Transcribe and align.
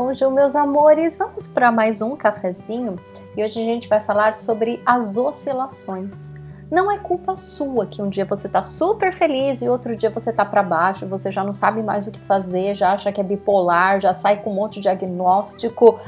Bonjour, 0.00 0.30
meus 0.30 0.54
amores! 0.54 1.16
Vamos 1.16 1.48
para 1.48 1.72
mais 1.72 2.00
um 2.00 2.14
cafezinho 2.14 2.94
e 3.36 3.42
hoje 3.42 3.60
a 3.60 3.64
gente 3.64 3.88
vai 3.88 3.98
falar 3.98 4.36
sobre 4.36 4.80
as 4.86 5.16
oscilações. 5.16 6.30
Não 6.70 6.88
é 6.88 6.98
culpa 6.98 7.36
sua 7.36 7.84
que 7.84 8.00
um 8.00 8.08
dia 8.08 8.24
você 8.24 8.46
está 8.46 8.62
super 8.62 9.12
feliz 9.12 9.60
e 9.60 9.68
outro 9.68 9.96
dia 9.96 10.08
você 10.08 10.30
está 10.30 10.44
para 10.44 10.62
baixo, 10.62 11.04
você 11.08 11.32
já 11.32 11.42
não 11.42 11.52
sabe 11.52 11.82
mais 11.82 12.06
o 12.06 12.12
que 12.12 12.20
fazer, 12.20 12.76
já 12.76 12.92
acha 12.92 13.10
que 13.10 13.20
é 13.20 13.24
bipolar, 13.24 14.00
já 14.00 14.14
sai 14.14 14.40
com 14.40 14.52
um 14.52 14.54
monte 14.54 14.74
de 14.74 14.82
diagnóstico. 14.82 15.98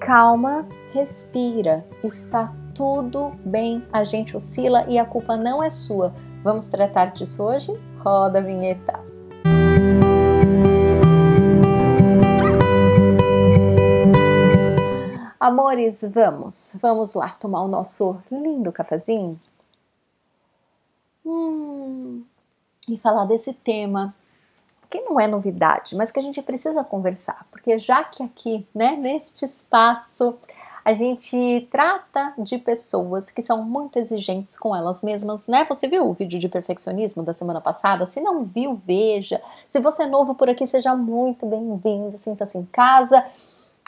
Calma, 0.00 0.66
respira, 0.92 1.86
está 2.02 2.52
tudo 2.74 3.30
bem, 3.44 3.86
a 3.92 4.02
gente 4.02 4.36
oscila 4.36 4.86
e 4.88 4.98
a 4.98 5.04
culpa 5.04 5.36
não 5.36 5.62
é 5.62 5.70
sua. 5.70 6.12
Vamos 6.42 6.66
tratar 6.66 7.12
disso 7.12 7.44
hoje? 7.44 7.72
Roda 8.00 8.40
a 8.40 8.42
vinheta! 8.42 9.05
Amores, 15.46 16.00
vamos, 16.02 16.72
vamos 16.82 17.14
lá 17.14 17.28
tomar 17.28 17.62
o 17.62 17.68
nosso 17.68 18.20
lindo 18.32 18.72
cafezinho 18.72 19.40
hum, 21.24 22.24
e 22.88 22.98
falar 22.98 23.26
desse 23.26 23.52
tema 23.52 24.12
que 24.90 25.00
não 25.02 25.20
é 25.20 25.28
novidade, 25.28 25.94
mas 25.94 26.10
que 26.10 26.18
a 26.18 26.22
gente 26.22 26.42
precisa 26.42 26.82
conversar, 26.82 27.46
porque 27.52 27.78
já 27.78 28.02
que 28.02 28.24
aqui, 28.24 28.66
né, 28.74 28.96
neste 28.96 29.44
espaço, 29.44 30.36
a 30.84 30.92
gente 30.94 31.68
trata 31.70 32.34
de 32.38 32.58
pessoas 32.58 33.30
que 33.30 33.40
são 33.40 33.62
muito 33.64 34.00
exigentes 34.00 34.58
com 34.58 34.74
elas 34.74 35.00
mesmas, 35.00 35.46
né? 35.46 35.64
Você 35.68 35.86
viu 35.86 36.08
o 36.08 36.12
vídeo 36.12 36.40
de 36.40 36.48
perfeccionismo 36.48 37.22
da 37.22 37.32
semana 37.32 37.60
passada? 37.60 38.04
Se 38.08 38.20
não 38.20 38.42
viu, 38.42 38.80
veja. 38.84 39.40
Se 39.68 39.78
você 39.78 40.02
é 40.02 40.06
novo 40.06 40.34
por 40.34 40.48
aqui, 40.48 40.66
seja 40.66 40.96
muito 40.96 41.46
bem-vindo, 41.46 42.18
sinta-se 42.18 42.58
em 42.58 42.64
casa. 42.64 43.24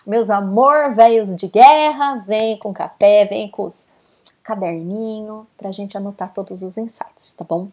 Meus 0.08 0.30
amor, 0.30 0.94
velhos 0.94 1.36
de 1.36 1.48
guerra, 1.48 2.24
vem 2.26 2.56
com 2.56 2.72
café, 2.72 3.26
vem 3.26 3.46
com 3.46 3.64
os 3.64 3.92
caderninho 4.42 5.46
para 5.54 5.68
a 5.68 5.72
gente 5.72 5.98
anotar 5.98 6.32
todos 6.32 6.62
os 6.62 6.78
insights, 6.78 7.34
tá 7.34 7.44
bom? 7.44 7.68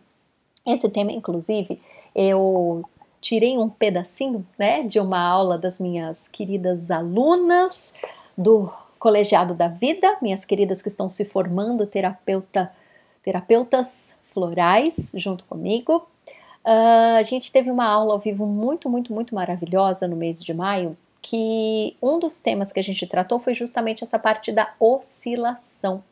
Esse 0.68 0.90
tema, 0.90 1.14
inclusive, 1.14 1.82
eu 2.14 2.84
tirei 3.22 3.58
um 3.58 3.70
pedacinho, 3.70 4.46
né, 4.60 4.84
de 4.84 5.00
uma 5.00 5.18
aula 5.18 5.58
das 5.58 5.80
minhas 5.80 6.28
queridas 6.28 6.92
alunas 6.92 7.94
do 8.38 8.70
Colegiado 9.00 9.54
da 9.54 9.70
Vida, 9.70 10.18
minhas 10.22 10.44
queridas 10.44 10.82
que 10.82 10.90
estão 10.90 11.10
se 11.10 11.24
formando 11.24 11.88
terapeuta, 11.88 12.70
terapeutas 13.24 14.14
florais 14.34 15.14
junto 15.14 15.46
comigo. 15.46 16.06
Uh, 16.66 17.16
a 17.18 17.24
gente 17.24 17.50
teve 17.50 17.72
uma 17.72 17.86
aula 17.86 18.12
ao 18.12 18.20
vivo 18.20 18.46
muito, 18.46 18.90
muito, 18.90 19.14
muito 19.14 19.34
maravilhosa 19.34 20.06
no 20.06 20.18
mês 20.18 20.44
de 20.44 20.54
maio 20.54 20.98
que 21.28 21.98
um 22.00 22.20
dos 22.20 22.40
temas 22.40 22.72
que 22.72 22.80
a 22.80 22.84
gente 22.84 23.08
tratou 23.08 23.40
foi 23.40 23.56
justamente 23.56 24.04
essa 24.04 24.20
parte 24.20 24.52
da 24.52 24.72
oscilação. 24.80 26.04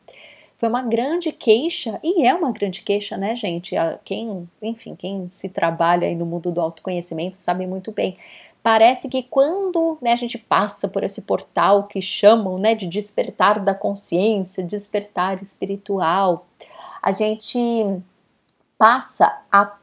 Foi 0.58 0.68
uma 0.68 0.82
grande 0.82 1.30
queixa, 1.30 2.00
e 2.02 2.26
é 2.26 2.34
uma 2.34 2.50
grande 2.50 2.82
queixa, 2.82 3.16
né, 3.16 3.36
gente? 3.36 3.76
Quem, 4.04 4.48
enfim, 4.60 4.96
quem 4.96 5.28
se 5.30 5.48
trabalha 5.48 6.08
aí 6.08 6.16
no 6.16 6.26
mundo 6.26 6.50
do 6.50 6.60
autoconhecimento 6.60 7.36
sabe 7.36 7.64
muito 7.64 7.92
bem. 7.92 8.16
Parece 8.60 9.08
que 9.08 9.22
quando 9.22 9.96
né, 10.02 10.12
a 10.12 10.16
gente 10.16 10.36
passa 10.36 10.88
por 10.88 11.04
esse 11.04 11.22
portal 11.22 11.84
que 11.84 12.02
chamam 12.02 12.58
né, 12.58 12.74
de 12.74 12.88
despertar 12.88 13.60
da 13.60 13.74
consciência, 13.74 14.64
despertar 14.64 15.40
espiritual, 15.40 16.44
a 17.00 17.12
gente 17.12 18.00
passa 18.76 19.42
a 19.52 19.76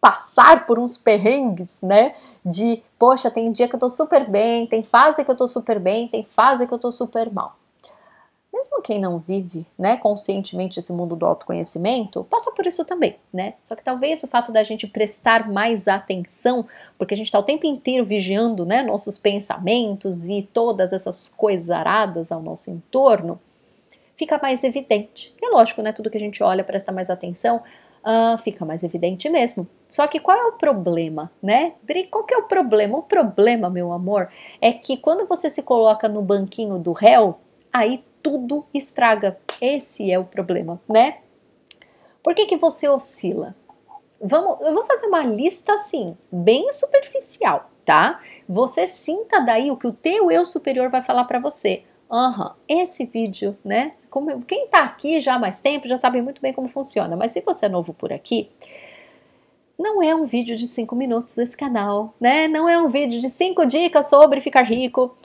passar 0.00 0.64
por 0.64 0.78
uns 0.78 0.96
perrengues, 0.96 1.76
né? 1.82 2.14
De 2.46 2.80
poxa, 2.96 3.28
tem 3.28 3.50
dia 3.50 3.68
que 3.68 3.74
eu 3.74 3.80
tô 3.80 3.90
super 3.90 4.30
bem, 4.30 4.68
tem 4.68 4.84
fase 4.84 5.24
que 5.24 5.30
eu 5.30 5.36
tô 5.36 5.48
super 5.48 5.80
bem, 5.80 6.06
tem 6.06 6.24
fase 6.24 6.66
que 6.66 6.72
eu 6.72 6.78
tô 6.78 6.92
super 6.92 7.28
mal. 7.28 7.56
Mesmo 8.54 8.80
quem 8.80 9.00
não 9.00 9.18
vive, 9.18 9.66
né, 9.76 9.96
conscientemente 9.98 10.78
esse 10.78 10.90
mundo 10.92 11.16
do 11.16 11.26
autoconhecimento, 11.26 12.24
passa 12.30 12.50
por 12.52 12.64
isso 12.64 12.84
também, 12.86 13.16
né? 13.30 13.54
Só 13.64 13.74
que 13.74 13.84
talvez 13.84 14.22
o 14.22 14.28
fato 14.28 14.50
da 14.52 14.62
gente 14.62 14.86
prestar 14.86 15.50
mais 15.50 15.88
atenção, 15.88 16.66
porque 16.96 17.12
a 17.12 17.16
gente 17.16 17.26
está 17.26 17.38
o 17.38 17.42
tempo 17.42 17.66
inteiro 17.66 18.06
vigiando, 18.06 18.64
né, 18.64 18.82
nossos 18.82 19.18
pensamentos 19.18 20.26
e 20.26 20.48
todas 20.54 20.92
essas 20.92 21.28
coisas 21.28 21.68
aradas 21.68 22.30
ao 22.32 22.40
nosso 22.40 22.70
entorno, 22.70 23.38
fica 24.16 24.38
mais 24.40 24.64
evidente. 24.64 25.34
E 25.42 25.44
é 25.44 25.48
lógico, 25.50 25.82
né, 25.82 25.92
tudo 25.92 26.08
que 26.08 26.16
a 26.16 26.20
gente 26.20 26.42
olha, 26.42 26.64
presta 26.64 26.92
mais 26.92 27.10
atenção, 27.10 27.62
uh, 28.06 28.38
fica 28.38 28.64
mais 28.64 28.84
evidente 28.84 29.28
mesmo. 29.28 29.68
Só 29.88 30.06
que 30.06 30.20
qual 30.20 30.38
é 30.38 30.46
o 30.46 30.52
problema, 30.52 31.30
né? 31.42 31.74
Qual 32.10 32.24
que 32.24 32.34
é 32.34 32.38
o 32.38 32.44
problema? 32.44 32.98
O 32.98 33.02
problema, 33.02 33.68
meu 33.68 33.92
amor, 33.92 34.28
é 34.60 34.72
que 34.72 34.96
quando 34.96 35.26
você 35.26 35.50
se 35.50 35.62
coloca 35.62 36.08
no 36.08 36.22
banquinho 36.22 36.78
do 36.78 36.92
réu, 36.92 37.38
aí 37.72 38.04
tudo 38.22 38.64
estraga. 38.72 39.36
Esse 39.60 40.10
é 40.10 40.18
o 40.18 40.24
problema, 40.24 40.80
né? 40.88 41.18
Por 42.22 42.34
que, 42.34 42.46
que 42.46 42.56
você 42.56 42.88
oscila? 42.88 43.54
Vamos, 44.20 44.60
eu 44.60 44.72
vou 44.72 44.84
fazer 44.84 45.06
uma 45.06 45.22
lista 45.22 45.74
assim, 45.74 46.16
bem 46.32 46.72
superficial, 46.72 47.70
tá? 47.84 48.20
Você 48.48 48.88
sinta 48.88 49.40
daí 49.40 49.70
o 49.70 49.76
que 49.76 49.86
o 49.86 49.92
teu 49.92 50.30
eu 50.30 50.44
superior 50.46 50.90
vai 50.90 51.02
falar 51.02 51.24
para 51.24 51.38
você. 51.38 51.84
Uhum, 52.10 52.50
esse 52.68 53.04
vídeo, 53.04 53.56
né? 53.64 53.92
Como, 54.08 54.42
quem 54.42 54.68
tá 54.68 54.84
aqui 54.84 55.20
já 55.20 55.34
há 55.34 55.38
mais 55.38 55.60
tempo 55.60 55.88
já 55.88 55.96
sabe 55.96 56.22
muito 56.22 56.40
bem 56.40 56.52
como 56.52 56.68
funciona, 56.68 57.16
mas 57.16 57.32
se 57.32 57.40
você 57.40 57.66
é 57.66 57.68
novo 57.68 57.92
por 57.92 58.12
aqui, 58.12 58.48
não 59.78 60.02
é 60.02 60.14
um 60.14 60.24
vídeo 60.24 60.56
de 60.56 60.66
5 60.66 60.94
minutos 60.94 61.36
esse 61.36 61.56
canal, 61.56 62.14
né? 62.20 62.48
Não 62.48 62.68
é 62.68 62.80
um 62.80 62.88
vídeo 62.88 63.20
de 63.20 63.28
5 63.28 63.66
dicas 63.66 64.08
sobre 64.08 64.40
ficar 64.40 64.62
rico 64.62 65.16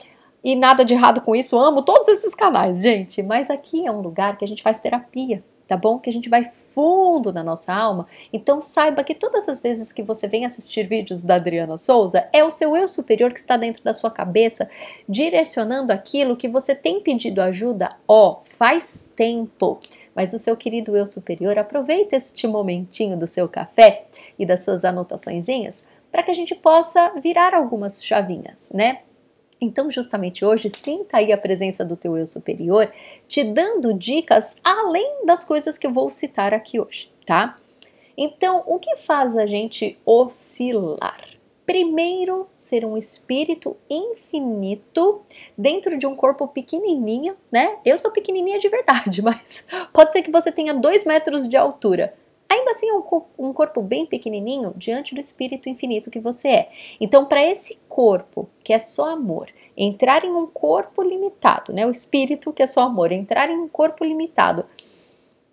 e 0.42 0.56
nada 0.56 0.84
de 0.84 0.92
errado 0.92 1.20
com 1.20 1.34
isso. 1.36 1.58
Amo 1.58 1.82
todos 1.82 2.08
esses 2.08 2.34
canais, 2.34 2.82
gente, 2.82 3.22
mas 3.22 3.48
aqui 3.48 3.86
é 3.86 3.90
um 3.92 4.00
lugar 4.00 4.36
que 4.36 4.44
a 4.44 4.48
gente 4.48 4.62
faz 4.62 4.80
terapia, 4.80 5.42
tá 5.68 5.76
bom? 5.76 5.98
Que 5.98 6.10
a 6.10 6.12
gente 6.12 6.28
vai 6.28 6.50
fundo 6.74 7.32
na 7.32 7.42
nossa 7.42 7.72
alma. 7.72 8.06
Então 8.32 8.60
saiba 8.60 9.04
que 9.04 9.14
todas 9.14 9.48
as 9.48 9.60
vezes 9.60 9.92
que 9.92 10.02
você 10.02 10.26
vem 10.26 10.44
assistir 10.44 10.86
vídeos 10.86 11.22
da 11.22 11.36
Adriana 11.36 11.78
Souza, 11.78 12.28
é 12.32 12.44
o 12.44 12.50
seu 12.50 12.76
eu 12.76 12.88
superior 12.88 13.32
que 13.32 13.38
está 13.38 13.56
dentro 13.56 13.82
da 13.82 13.94
sua 13.94 14.10
cabeça, 14.10 14.68
direcionando 15.08 15.92
aquilo 15.92 16.36
que 16.36 16.48
você 16.48 16.74
tem 16.74 17.00
pedido 17.00 17.40
ajuda, 17.40 17.96
ó, 18.06 18.40
faz 18.58 19.08
tempo. 19.16 19.80
Mas 20.14 20.32
o 20.32 20.38
seu 20.38 20.56
querido 20.56 20.96
eu 20.96 21.06
superior 21.06 21.58
aproveita 21.58 22.16
este 22.16 22.46
momentinho 22.46 23.16
do 23.16 23.26
seu 23.26 23.48
café 23.48 24.04
e 24.38 24.44
das 24.44 24.62
suas 24.62 24.84
anotaçõezinhas 24.84 25.84
para 26.10 26.22
que 26.22 26.30
a 26.30 26.34
gente 26.34 26.54
possa 26.54 27.10
virar 27.20 27.54
algumas 27.54 28.04
chavinhas, 28.04 28.70
né? 28.72 29.00
Então, 29.62 29.92
justamente 29.92 30.44
hoje, 30.44 30.68
sinta 30.70 31.18
aí 31.18 31.32
a 31.32 31.38
presença 31.38 31.84
do 31.84 31.96
teu 31.96 32.18
eu 32.18 32.26
superior, 32.26 32.92
te 33.28 33.44
dando 33.44 33.94
dicas 33.94 34.56
além 34.64 35.24
das 35.24 35.44
coisas 35.44 35.78
que 35.78 35.86
eu 35.86 35.92
vou 35.92 36.10
citar 36.10 36.52
aqui 36.52 36.80
hoje, 36.80 37.08
tá? 37.24 37.56
Então, 38.18 38.64
o 38.66 38.80
que 38.80 38.96
faz 38.96 39.36
a 39.36 39.46
gente 39.46 39.96
oscilar? 40.04 41.28
Primeiro, 41.64 42.48
ser 42.56 42.84
um 42.84 42.98
espírito 42.98 43.76
infinito 43.88 45.22
dentro 45.56 45.96
de 45.96 46.08
um 46.08 46.16
corpo 46.16 46.48
pequenininho, 46.48 47.36
né? 47.50 47.76
Eu 47.84 47.96
sou 47.96 48.10
pequenininha 48.10 48.58
de 48.58 48.68
verdade, 48.68 49.22
mas 49.22 49.64
pode 49.92 50.10
ser 50.10 50.22
que 50.22 50.32
você 50.32 50.50
tenha 50.50 50.74
dois 50.74 51.04
metros 51.04 51.48
de 51.48 51.56
altura. 51.56 52.12
Ainda 52.52 52.72
assim, 52.72 52.86
é 52.86 52.92
um, 52.92 53.52
corpo 53.54 53.80
bem 53.80 54.04
pequenininho 54.04 54.74
diante 54.76 55.14
do 55.14 55.20
espírito 55.20 55.70
infinito 55.70 56.10
que 56.10 56.20
você 56.20 56.48
é. 56.48 56.68
Então, 57.00 57.24
para 57.24 57.42
esse 57.42 57.78
corpo, 57.88 58.46
que 58.62 58.74
é 58.74 58.78
só 58.78 59.08
amor, 59.08 59.48
entrar 59.74 60.22
em 60.22 60.30
um 60.30 60.46
corpo 60.46 61.02
limitado, 61.02 61.72
né? 61.72 61.86
O 61.86 61.90
espírito, 61.90 62.52
que 62.52 62.62
é 62.62 62.66
só 62.66 62.82
amor, 62.82 63.10
entrar 63.10 63.48
em 63.48 63.56
um 63.56 63.66
corpo 63.66 64.04
limitado 64.04 64.66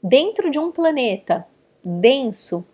dentro 0.04 0.50
de 0.50 0.60
um 0.60 0.74
planeta 0.74 1.48
denso, 1.82 2.66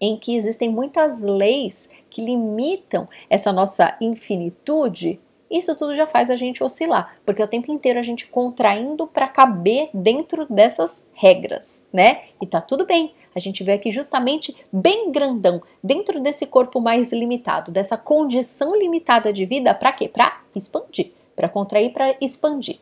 em 0.00 0.16
que 0.16 0.34
existem 0.34 0.68
muitas 0.68 1.20
leis 1.20 1.88
que 2.10 2.20
limitam 2.20 3.08
essa 3.30 3.52
nossa 3.52 3.96
infinitude, 4.00 5.20
isso 5.48 5.76
tudo 5.76 5.94
já 5.94 6.08
faz 6.08 6.30
a 6.30 6.36
gente 6.36 6.64
oscilar, 6.64 7.14
porque 7.24 7.40
o 7.40 7.46
tempo 7.46 7.70
inteiro 7.70 8.00
a 8.00 8.02
gente 8.02 8.26
contraindo 8.26 9.06
para 9.06 9.28
caber 9.28 9.88
dentro 9.94 10.52
dessas 10.52 11.00
regras, 11.14 11.80
né? 11.92 12.22
E 12.40 12.46
tá 12.46 12.60
tudo 12.60 12.84
bem. 12.84 13.14
A 13.34 13.40
gente 13.40 13.64
vê 13.64 13.72
aqui 13.72 13.90
justamente 13.90 14.54
bem 14.72 15.10
grandão, 15.10 15.62
dentro 15.82 16.20
desse 16.20 16.46
corpo 16.46 16.80
mais 16.80 17.12
limitado, 17.12 17.70
dessa 17.72 17.96
condição 17.96 18.76
limitada 18.76 19.32
de 19.32 19.44
vida, 19.46 19.74
para 19.74 19.92
quê? 19.92 20.08
Para 20.08 20.40
expandir, 20.54 21.12
para 21.34 21.48
contrair, 21.48 21.92
para 21.92 22.16
expandir. 22.20 22.78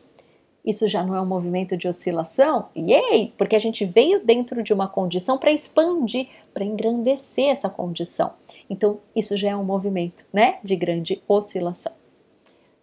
Isso 0.63 0.87
já 0.87 1.03
não 1.03 1.15
é 1.15 1.21
um 1.21 1.25
movimento 1.25 1.75
de 1.75 1.87
oscilação? 1.87 2.69
Yay! 2.77 3.33
Porque 3.37 3.55
a 3.55 3.59
gente 3.59 3.83
veio 3.83 4.23
dentro 4.23 4.61
de 4.61 4.73
uma 4.73 4.87
condição 4.87 5.37
para 5.37 5.51
expandir, 5.51 6.27
para 6.53 6.63
engrandecer 6.63 7.49
essa 7.49 7.67
condição. 7.67 8.31
Então, 8.69 8.99
isso 9.15 9.35
já 9.35 9.49
é 9.49 9.55
um 9.55 9.63
movimento, 9.63 10.23
né, 10.31 10.59
de 10.63 10.75
grande 10.75 11.21
oscilação. 11.27 11.93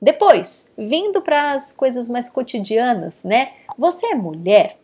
Depois, 0.00 0.72
vindo 0.76 1.20
para 1.20 1.52
as 1.52 1.72
coisas 1.72 2.08
mais 2.08 2.28
cotidianas, 2.28 3.16
né? 3.24 3.52
Você 3.76 4.06
é 4.06 4.14
mulher? 4.14 4.78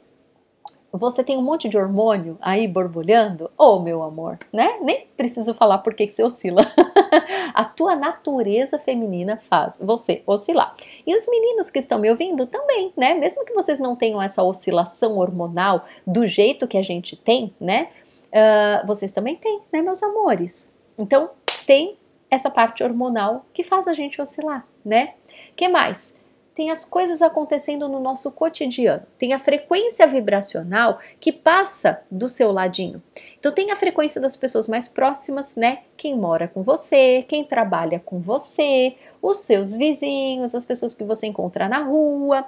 Você 0.97 1.25
tem 1.25 1.37
um 1.37 1.43
monte 1.43 1.69
de 1.69 1.77
hormônio 1.77 2.39
aí 2.41 2.69
borbulhando? 2.69 3.51
Oh, 3.59 3.81
meu 3.81 4.01
amor, 4.01 4.39
né? 4.53 4.79
Nem 4.81 5.09
preciso 5.17 5.53
falar 5.53 5.79
por 5.79 5.93
que 5.93 6.09
você 6.09 6.23
oscila. 6.23 6.63
a 7.53 7.65
tua 7.65 7.97
natureza 7.97 8.79
feminina 8.79 9.43
faz 9.51 9.81
você 9.81 10.23
oscilar. 10.25 10.73
E 11.05 11.13
os 11.13 11.27
meninos 11.27 11.69
que 11.69 11.81
estão 11.81 11.99
me 11.99 12.09
ouvindo 12.09 12.47
também, 12.47 12.93
né? 12.97 13.15
Mesmo 13.15 13.45
que 13.45 13.53
vocês 13.53 13.81
não 13.81 13.97
tenham 13.97 14.23
essa 14.23 14.45
oscilação 14.45 15.19
hormonal 15.19 15.85
do 16.07 16.29
jeito 16.29 16.69
que 16.69 16.79
a 16.79 16.83
gente 16.83 17.17
tem, 17.17 17.53
né? 17.61 17.89
Uh, 18.31 18.87
vocês 18.87 19.13
também 19.13 19.35
têm, 19.35 19.63
né, 19.73 19.83
meus 19.83 20.01
amores? 20.01 20.73
Então, 20.97 21.31
tem 21.67 21.97
essa 22.31 22.51
parte 22.51 22.85
hormonal 22.85 23.45
que 23.53 23.65
faz 23.65 23.89
a 23.89 23.95
gente 23.95 24.23
oscilar, 24.23 24.65
né? 24.85 25.15
que 25.57 25.69
mais? 25.69 26.15
Tem 26.55 26.71
as 26.71 26.85
coisas 26.85 27.21
acontecendo 27.21 27.89
no 27.89 27.99
nosso 27.99 28.31
cotidiano. 28.31 29.03
Tem 29.19 29.33
a 29.33 29.41
frequência 29.41 30.07
vibracional 30.07 30.99
que 31.19 31.33
passa 31.33 32.03
do 32.09 32.29
seu 32.29 32.53
ladinho. 32.53 33.03
Então 33.39 33.51
tem 33.51 33.73
a 33.73 33.77
frequência 33.77 34.21
das 34.21 34.37
pessoas 34.37 34.69
mais 34.69 34.87
próximas, 34.87 35.57
né? 35.57 35.83
Quem 35.97 36.17
mora 36.17 36.47
com 36.47 36.63
você, 36.63 37.25
quem 37.29 37.43
trabalha 37.45 37.99
com 37.99 38.21
você, 38.21 38.95
os 39.21 39.39
seus 39.39 39.75
vizinhos, 39.75 40.55
as 40.55 40.65
pessoas 40.65 40.95
que 40.95 41.03
você 41.03 41.27
encontra 41.27 41.69
na 41.69 41.83
rua. 41.83 42.45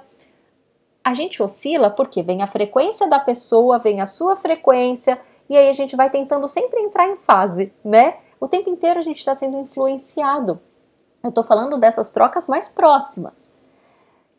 A 1.03 1.13
gente 1.13 1.43
oscila 1.43 1.89
porque 1.89 2.23
vem 2.23 2.41
a 2.41 2.47
frequência 2.47 3.07
da 3.07 3.19
pessoa, 3.19 3.79
vem 3.79 3.99
a 3.99 4.05
sua 4.05 4.35
frequência, 4.35 5.19
e 5.49 5.55
aí 5.55 5.69
a 5.69 5.73
gente 5.73 5.95
vai 5.95 6.09
tentando 6.09 6.47
sempre 6.47 6.79
entrar 6.81 7.07
em 7.07 7.17
fase, 7.17 7.73
né? 7.83 8.17
O 8.39 8.47
tempo 8.47 8.69
inteiro 8.69 8.99
a 8.99 9.03
gente 9.03 9.17
está 9.17 9.33
sendo 9.33 9.57
influenciado. 9.57 10.59
Eu 11.23 11.29
estou 11.29 11.43
falando 11.43 11.77
dessas 11.77 12.09
trocas 12.09 12.47
mais 12.47 12.67
próximas, 12.67 13.51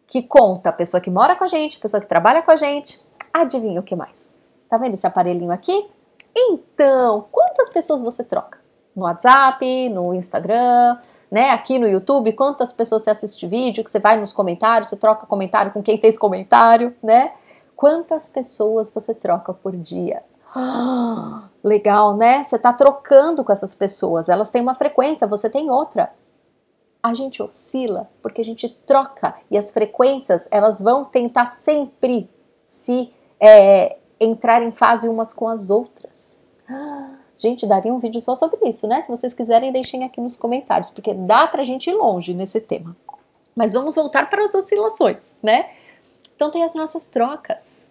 que 0.08 0.22
conta 0.22 0.70
a 0.70 0.72
pessoa 0.72 1.00
que 1.02 1.10
mora 1.10 1.36
com 1.36 1.44
a 1.44 1.48
gente, 1.48 1.76
a 1.76 1.80
pessoa 1.80 2.00
que 2.00 2.08
trabalha 2.08 2.42
com 2.42 2.50
a 2.50 2.56
gente. 2.56 2.98
Adivinha 3.32 3.78
o 3.78 3.82
que 3.82 3.94
mais? 3.94 4.34
Tá 4.68 4.78
vendo 4.78 4.94
esse 4.94 5.06
aparelhinho 5.06 5.52
aqui? 5.52 5.86
Então, 6.34 7.26
quantas 7.30 7.68
pessoas 7.68 8.00
você 8.00 8.24
troca? 8.24 8.58
No 8.96 9.02
WhatsApp, 9.04 9.88
no 9.90 10.14
Instagram, 10.14 10.98
né? 11.30 11.50
Aqui 11.50 11.78
no 11.78 11.86
YouTube, 11.86 12.32
quantas 12.32 12.72
pessoas 12.72 13.02
você 13.02 13.10
assiste 13.10 13.46
vídeo, 13.46 13.84
que 13.84 13.90
você 13.90 14.00
vai 14.00 14.18
nos 14.18 14.32
comentários, 14.32 14.88
você 14.88 14.96
troca 14.96 15.26
comentário 15.26 15.72
com 15.72 15.82
quem 15.82 15.98
fez 15.98 16.16
comentário, 16.16 16.96
né? 17.02 17.32
Quantas 17.76 18.28
pessoas 18.28 18.90
você 18.90 19.14
troca 19.14 19.52
por 19.52 19.76
dia? 19.76 20.22
legal, 21.62 22.16
né? 22.16 22.44
Você 22.44 22.56
está 22.56 22.72
trocando 22.72 23.44
com 23.44 23.52
essas 23.52 23.74
pessoas, 23.74 24.30
elas 24.30 24.48
têm 24.48 24.62
uma 24.62 24.74
frequência, 24.74 25.26
você 25.26 25.50
tem 25.50 25.70
outra. 25.70 26.10
A 27.02 27.14
gente 27.14 27.42
oscila 27.42 28.10
porque 28.20 28.40
a 28.40 28.44
gente 28.44 28.68
troca 28.68 29.36
e 29.50 29.56
as 29.56 29.70
frequências 29.70 30.48
elas 30.50 30.80
vão 30.80 31.04
tentar 31.04 31.46
sempre 31.46 32.28
se 32.64 33.12
é, 33.40 33.98
entrar 34.18 34.62
em 34.62 34.72
fase 34.72 35.08
umas 35.08 35.32
com 35.32 35.48
as 35.48 35.70
outras. 35.70 36.44
Gente, 37.38 37.66
daria 37.66 37.94
um 37.94 38.00
vídeo 38.00 38.20
só 38.20 38.34
sobre 38.34 38.68
isso, 38.68 38.86
né? 38.88 39.00
Se 39.00 39.08
vocês 39.08 39.32
quiserem, 39.32 39.70
deixem 39.70 40.02
aqui 40.02 40.20
nos 40.20 40.36
comentários, 40.36 40.90
porque 40.90 41.14
dá 41.14 41.46
pra 41.46 41.62
gente 41.62 41.88
ir 41.88 41.94
longe 41.94 42.34
nesse 42.34 42.60
tema. 42.60 42.96
Mas 43.54 43.72
vamos 43.72 43.94
voltar 43.94 44.28
para 44.28 44.42
as 44.42 44.54
oscilações, 44.54 45.36
né? 45.40 45.70
Então 46.34 46.50
tem 46.50 46.64
as 46.64 46.74
nossas 46.74 47.06
trocas. 47.06 47.87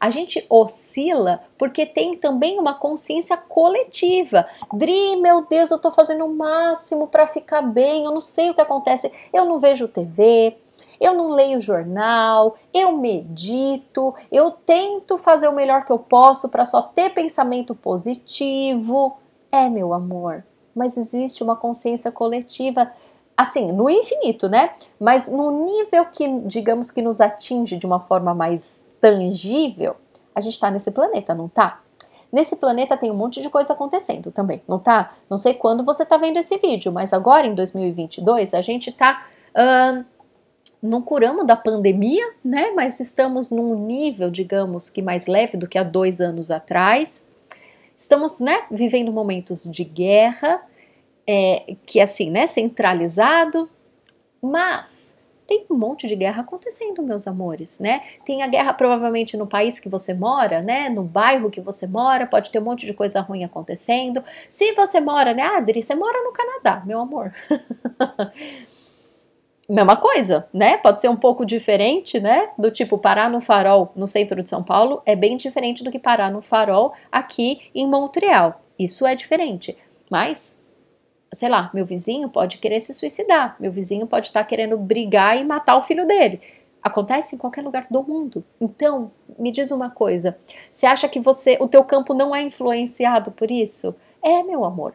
A 0.00 0.08
gente 0.10 0.46
oscila 0.48 1.42
porque 1.58 1.84
tem 1.84 2.16
também 2.16 2.58
uma 2.58 2.72
consciência 2.72 3.36
coletiva. 3.36 4.48
Dri, 4.72 5.16
meu 5.16 5.46
Deus, 5.46 5.70
eu 5.70 5.78
tô 5.78 5.92
fazendo 5.92 6.24
o 6.24 6.34
máximo 6.34 7.06
para 7.06 7.26
ficar 7.26 7.60
bem, 7.60 8.06
eu 8.06 8.10
não 8.10 8.22
sei 8.22 8.48
o 8.48 8.54
que 8.54 8.62
acontece, 8.62 9.12
eu 9.30 9.44
não 9.44 9.60
vejo 9.60 9.86
TV, 9.86 10.56
eu 10.98 11.12
não 11.12 11.30
leio 11.30 11.60
jornal, 11.60 12.56
eu 12.72 12.96
medito, 12.96 14.14
eu 14.32 14.50
tento 14.50 15.18
fazer 15.18 15.48
o 15.48 15.54
melhor 15.54 15.84
que 15.84 15.92
eu 15.92 15.98
posso 15.98 16.48
para 16.48 16.64
só 16.64 16.80
ter 16.80 17.10
pensamento 17.10 17.74
positivo. 17.74 19.18
É, 19.52 19.68
meu 19.68 19.92
amor, 19.92 20.44
mas 20.74 20.96
existe 20.96 21.42
uma 21.42 21.56
consciência 21.56 22.10
coletiva 22.10 22.90
assim, 23.36 23.72
no 23.72 23.88
infinito, 23.88 24.48
né? 24.48 24.70
Mas 24.98 25.28
no 25.28 25.64
nível 25.64 26.04
que, 26.06 26.40
digamos 26.40 26.90
que 26.90 27.00
nos 27.00 27.20
atinge 27.20 27.78
de 27.78 27.86
uma 27.86 28.00
forma 28.00 28.34
mais 28.34 28.80
tangível, 29.00 29.96
a 30.34 30.40
gente 30.40 30.54
está 30.54 30.70
nesse 30.70 30.90
planeta, 30.90 31.34
não 31.34 31.48
tá? 31.48 31.80
Nesse 32.32 32.54
planeta 32.54 32.96
tem 32.96 33.10
um 33.10 33.16
monte 33.16 33.42
de 33.42 33.50
coisa 33.50 33.72
acontecendo 33.72 34.30
também, 34.30 34.62
não 34.68 34.78
tá? 34.78 35.14
Não 35.28 35.36
sei 35.36 35.54
quando 35.54 35.84
você 35.84 36.04
está 36.04 36.16
vendo 36.16 36.36
esse 36.36 36.56
vídeo, 36.58 36.92
mas 36.92 37.12
agora 37.12 37.46
em 37.46 37.54
2022 37.54 38.54
a 38.54 38.62
gente 38.62 38.90
está 38.90 39.26
uh, 39.50 40.04
não 40.82 41.02
curamos 41.02 41.46
da 41.46 41.56
pandemia, 41.56 42.24
né? 42.44 42.70
Mas 42.70 43.00
estamos 43.00 43.50
num 43.50 43.74
nível, 43.74 44.30
digamos 44.30 44.88
que 44.88 45.02
mais 45.02 45.26
leve 45.26 45.56
do 45.56 45.68
que 45.68 45.78
há 45.78 45.82
dois 45.82 46.20
anos 46.20 46.50
atrás. 46.50 47.26
Estamos, 47.98 48.40
né, 48.40 48.64
vivendo 48.70 49.12
momentos 49.12 49.64
de 49.64 49.84
guerra, 49.84 50.62
é, 51.26 51.76
que 51.84 52.00
assim, 52.00 52.30
né, 52.30 52.46
centralizado, 52.46 53.68
mas 54.40 54.99
tem 55.50 55.66
um 55.68 55.76
monte 55.76 56.06
de 56.06 56.14
guerra 56.14 56.42
acontecendo, 56.42 57.02
meus 57.02 57.26
amores, 57.26 57.80
né? 57.80 58.02
Tem 58.24 58.40
a 58.40 58.46
guerra 58.46 58.72
provavelmente 58.72 59.36
no 59.36 59.48
país 59.48 59.80
que 59.80 59.88
você 59.88 60.14
mora, 60.14 60.62
né? 60.62 60.88
No 60.88 61.02
bairro 61.02 61.50
que 61.50 61.60
você 61.60 61.88
mora, 61.88 62.24
pode 62.24 62.52
ter 62.52 62.60
um 62.60 62.64
monte 62.64 62.86
de 62.86 62.94
coisa 62.94 63.20
ruim 63.20 63.42
acontecendo. 63.42 64.22
Se 64.48 64.70
você 64.74 65.00
mora, 65.00 65.34
né, 65.34 65.42
Adri, 65.42 65.82
você 65.82 65.92
mora 65.96 66.22
no 66.22 66.32
Canadá, 66.32 66.84
meu 66.86 67.00
amor. 67.00 67.34
Mesma 69.68 69.96
coisa, 69.96 70.48
né? 70.54 70.76
Pode 70.76 71.00
ser 71.00 71.08
um 71.08 71.16
pouco 71.16 71.44
diferente, 71.44 72.20
né? 72.20 72.50
Do 72.56 72.70
tipo 72.70 72.96
parar 72.96 73.28
no 73.28 73.40
farol 73.40 73.90
no 73.96 74.06
centro 74.06 74.40
de 74.44 74.48
São 74.48 74.62
Paulo 74.62 75.02
é 75.04 75.16
bem 75.16 75.36
diferente 75.36 75.82
do 75.82 75.90
que 75.90 75.98
parar 75.98 76.30
no 76.30 76.40
farol 76.40 76.92
aqui 77.10 77.62
em 77.74 77.88
Montreal. 77.88 78.62
Isso 78.78 79.04
é 79.04 79.16
diferente. 79.16 79.76
Mas 80.08 80.59
sei 81.32 81.48
lá, 81.48 81.70
meu 81.72 81.86
vizinho 81.86 82.28
pode 82.28 82.58
querer 82.58 82.80
se 82.80 82.92
suicidar, 82.92 83.56
meu 83.60 83.70
vizinho 83.70 84.06
pode 84.06 84.28
estar 84.28 84.44
querendo 84.44 84.76
brigar 84.76 85.38
e 85.38 85.44
matar 85.44 85.76
o 85.76 85.82
filho 85.82 86.06
dele. 86.06 86.40
Acontece 86.82 87.34
em 87.34 87.38
qualquer 87.38 87.62
lugar 87.62 87.86
do 87.90 88.02
mundo. 88.02 88.42
Então, 88.60 89.10
me 89.38 89.52
diz 89.52 89.70
uma 89.70 89.90
coisa, 89.90 90.36
você 90.72 90.86
acha 90.86 91.08
que 91.08 91.20
você, 91.20 91.58
o 91.60 91.68
teu 91.68 91.84
campo 91.84 92.14
não 92.14 92.34
é 92.34 92.42
influenciado 92.42 93.30
por 93.30 93.50
isso? 93.50 93.94
É, 94.22 94.42
meu 94.42 94.64
amor. 94.64 94.94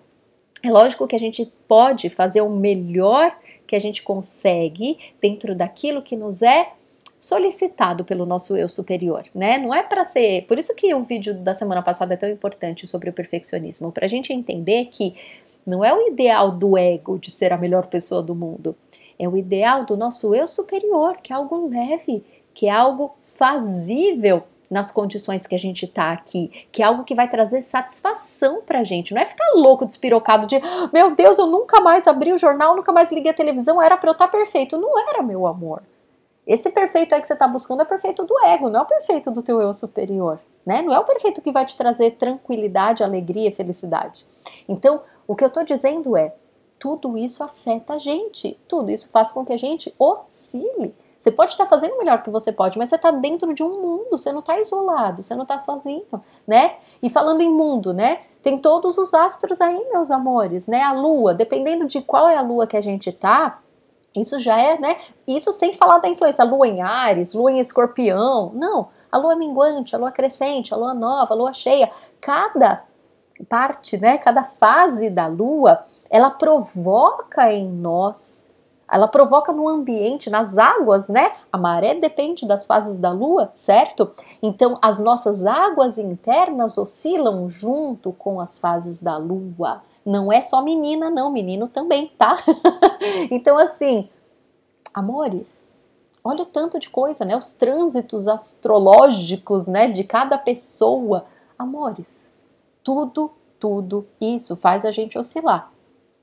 É 0.64 0.70
lógico 0.70 1.08
que 1.08 1.16
a 1.16 1.20
gente 1.20 1.52
pode 1.68 2.10
fazer 2.10 2.42
o 2.42 2.50
melhor 2.50 3.38
que 3.68 3.76
a 3.76 3.80
gente 3.80 4.02
consegue 4.02 4.98
dentro 5.22 5.54
daquilo 5.56 6.02
que 6.02 6.16
nos 6.16 6.42
é 6.42 6.72
solicitado 7.20 8.04
pelo 8.04 8.26
nosso 8.26 8.58
eu 8.58 8.68
superior, 8.68 9.26
né? 9.34 9.58
Não 9.58 9.74
é 9.74 9.82
para 9.82 10.06
ser. 10.06 10.46
Por 10.48 10.58
isso 10.58 10.76
que 10.76 10.94
o 10.94 11.04
vídeo 11.04 11.34
da 11.34 11.54
semana 11.54 11.82
passada 11.82 12.14
é 12.14 12.18
tão 12.18 12.30
importante 12.30 12.88
sobre 12.88 13.10
o 13.10 13.14
perfeccionismo, 13.14 13.92
para 13.92 14.06
a 14.06 14.10
gente 14.10 14.34
entender 14.34 14.86
que 14.86 15.16
não 15.66 15.84
é 15.84 15.94
o 15.94 16.08
ideal 16.08 16.52
do 16.52 16.78
ego 16.78 17.18
de 17.18 17.32
ser 17.32 17.52
a 17.52 17.58
melhor 17.58 17.88
pessoa 17.88 18.22
do 18.22 18.36
mundo. 18.36 18.76
É 19.18 19.28
o 19.28 19.38
ideal 19.38 19.86
do 19.86 19.98
nosso 19.98 20.36
eu 20.36 20.48
superior, 20.48 21.18
que 21.24 21.32
é 21.32 21.36
algo 21.36 21.68
leve, 21.68 22.24
que 22.54 22.68
é 22.68 22.72
algo 22.72 23.16
fazível 23.36 24.44
nas 24.70 24.92
condições 24.92 25.46
que 25.46 25.56
a 25.56 25.60
gente 25.60 25.88
tá 25.88 26.12
aqui, 26.12 26.68
que 26.72 26.82
é 26.82 26.86
algo 26.86 27.04
que 27.04 27.16
vai 27.16 27.30
trazer 27.30 27.64
satisfação 27.64 28.62
pra 28.62 28.84
gente. 28.84 29.14
Não 29.14 29.22
é 29.22 29.26
ficar 29.26 29.52
louco, 29.54 29.86
despirocado 29.86 30.48
de, 30.48 30.60
meu 30.92 31.16
Deus, 31.16 31.38
eu 31.38 31.48
nunca 31.48 31.80
mais 31.82 32.08
abri 32.08 32.34
o 32.34 32.38
jornal, 32.38 32.76
nunca 32.76 32.92
mais 32.92 33.12
liguei 33.12 33.32
a 33.32 33.36
televisão, 33.36 33.82
era 33.82 33.98
pra 33.98 34.10
eu 34.10 34.14
estar 34.14 34.28
tá 34.28 34.38
perfeito. 34.38 34.78
Não 34.78 35.00
era, 35.10 35.22
meu 35.22 35.46
amor. 35.46 35.82
Esse 36.46 36.70
perfeito 36.70 37.14
aí 37.14 37.22
que 37.22 37.28
você 37.28 37.36
tá 37.36 37.48
buscando 37.48 37.82
é 37.82 37.86
perfeito 37.86 38.24
do 38.24 38.38
ego, 38.46 38.70
não 38.70 38.82
é 38.82 38.84
o 38.84 38.88
perfeito 38.88 39.32
do 39.32 39.42
teu 39.42 39.60
eu 39.60 39.74
superior, 39.74 40.40
né? 40.66 40.82
Não 40.84 40.94
é 40.94 41.00
o 41.00 41.04
perfeito 41.04 41.42
que 41.42 41.52
vai 41.52 41.66
te 41.66 41.76
trazer 41.76 42.12
tranquilidade, 42.12 43.04
alegria, 43.04 43.52
felicidade. 43.52 44.26
Então, 44.68 45.02
o 45.28 45.36
que 45.36 45.44
eu 45.44 45.48
estou 45.48 45.64
dizendo 45.64 46.16
é, 46.16 46.34
tudo 46.80 47.18
isso 47.18 47.44
afeta 47.44 47.94
a 47.94 47.98
gente, 47.98 48.60
tudo 48.68 48.92
isso 48.92 49.10
faz 49.10 49.32
com 49.32 49.46
que 49.46 49.54
a 49.54 49.58
gente 49.58 49.94
oscile. 49.98 50.94
Você 51.18 51.32
pode 51.32 51.54
estar 51.54 51.66
fazendo 51.66 51.94
o 51.94 51.98
melhor 51.98 52.22
que 52.22 52.30
você 52.30 52.52
pode, 52.52 52.78
mas 52.78 52.90
você 52.90 52.98
está 52.98 53.10
dentro 53.10 53.54
de 53.54 53.64
um 53.64 53.82
mundo, 53.82 54.10
você 54.12 54.32
não 54.32 54.42
está 54.42 54.60
isolado, 54.60 55.24
você 55.24 55.34
não 55.34 55.44
está 55.44 55.58
sozinho, 55.58 56.06
né? 56.46 56.76
E 57.02 57.10
falando 57.10 57.42
em 57.42 57.50
mundo, 57.50 57.94
né? 57.94 58.20
Tem 58.44 58.60
todos 58.60 58.98
os 59.00 59.12
astros 59.14 59.60
aí, 59.60 59.88
meus 59.92 60.12
amores, 60.12 60.68
né? 60.68 60.84
A 60.84 60.94
lua, 60.94 61.34
dependendo 61.34 61.88
de 61.88 62.00
qual 62.02 62.28
é 62.30 62.38
a 62.38 62.42
lua 62.42 62.68
que 62.68 62.78
a 62.78 62.82
gente 62.82 63.12
tá, 63.12 63.60
isso 64.16 64.40
já 64.40 64.60
é, 64.60 64.80
né? 64.80 64.98
Isso 65.28 65.52
sem 65.52 65.74
falar 65.74 66.00
da 66.00 66.08
influência, 66.08 66.44
a 66.44 66.48
lua 66.48 66.68
em 66.68 66.82
Ares, 66.82 67.34
lua 67.34 67.52
em 67.52 67.60
Escorpião, 67.60 68.52
não. 68.54 68.90
A 69.12 69.18
lua 69.18 69.36
minguante, 69.36 69.96
a 69.96 69.98
lua 70.00 70.12
crescente, 70.12 70.74
a 70.74 70.78
lua 70.78 70.94
nova, 70.94 71.34
a 71.34 71.38
lua 71.38 71.54
cheia, 71.54 71.92
cada 72.22 72.84
parte, 73.44 73.98
né, 73.98 74.18
cada 74.18 74.44
fase 74.44 75.10
da 75.10 75.28
lua, 75.28 75.84
ela 76.10 76.30
provoca 76.30 77.52
em 77.52 77.70
nós, 77.70 78.46
ela 78.90 79.08
provoca 79.08 79.52
no 79.52 79.68
ambiente, 79.68 80.30
nas 80.30 80.58
águas, 80.58 81.10
né? 81.10 81.34
A 81.52 81.58
maré 81.58 81.96
depende 81.96 82.46
das 82.46 82.66
fases 82.66 83.00
da 83.00 83.12
lua, 83.12 83.52
certo? 83.56 84.12
Então, 84.42 84.78
as 84.82 85.00
nossas 85.00 85.46
águas 85.46 85.98
internas 85.98 86.78
oscilam 86.78 87.50
junto 87.50 88.14
com 88.14 88.40
as 88.40 88.60
fases 88.60 89.02
da 89.02 89.18
lua. 89.18 89.82
Não 90.06 90.32
é 90.32 90.42
só 90.42 90.62
menina, 90.62 91.10
não, 91.10 91.32
menino 91.32 91.68
também, 91.68 92.12
tá? 92.16 92.38
então, 93.32 93.58
assim, 93.58 94.08
amores, 94.94 95.68
olha 96.24 96.44
o 96.44 96.46
tanto 96.46 96.78
de 96.78 96.90
coisa, 96.90 97.26
né? 97.26 97.36
Os 97.36 97.54
trânsitos 97.54 98.28
astrológicos, 98.28 99.66
né, 99.66 99.88
de 99.88 100.04
cada 100.04 100.38
pessoa. 100.38 101.26
Amores, 101.58 102.30
tudo, 102.86 103.32
tudo 103.60 104.08
isso 104.22 104.56
faz 104.56 104.86
a 104.86 104.92
gente 104.92 105.18
oscilar. 105.18 105.72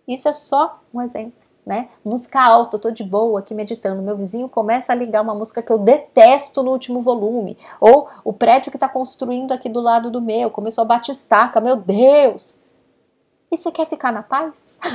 Isso 0.06 0.28
é 0.28 0.32
só 0.32 0.80
um 0.94 1.02
exemplo, 1.02 1.42
né? 1.66 1.88
Música 2.04 2.40
alta, 2.40 2.76
eu 2.76 2.80
tô 2.80 2.90
de 2.92 3.02
boa 3.02 3.40
aqui 3.40 3.52
meditando, 3.52 4.00
meu 4.00 4.16
vizinho 4.16 4.48
começa 4.48 4.92
a 4.92 4.96
ligar 4.96 5.22
uma 5.22 5.34
música 5.34 5.60
que 5.60 5.72
eu 5.72 5.78
detesto 5.78 6.62
no 6.62 6.70
último 6.70 7.02
volume, 7.02 7.58
ou 7.80 8.08
o 8.24 8.32
prédio 8.32 8.70
que 8.70 8.76
está 8.76 8.88
construindo 8.88 9.50
aqui 9.50 9.68
do 9.68 9.80
lado 9.80 10.10
do 10.10 10.22
meu 10.22 10.50
começou 10.50 10.82
a 10.82 10.86
batistaca, 10.86 11.60
meu 11.60 11.76
Deus! 11.76 12.60
E 13.50 13.56
você 13.58 13.70
quer 13.72 13.86
ficar 13.86 14.12
na 14.12 14.22
paz? 14.22 14.78